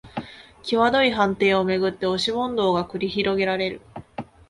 [0.63, 3.81] きわどい判定をめぐって押し問答が繰り広げられる